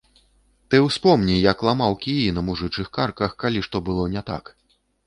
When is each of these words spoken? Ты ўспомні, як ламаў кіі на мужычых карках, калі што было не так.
Ты 0.73 0.79
ўспомні, 0.85 1.35
як 1.51 1.61
ламаў 1.69 1.93
кіі 2.07 2.35
на 2.39 2.47
мужычых 2.51 2.87
карках, 2.99 3.31
калі 3.47 3.59
што 3.71 3.85
было 3.89 4.13
не 4.19 4.29
так. 4.35 4.57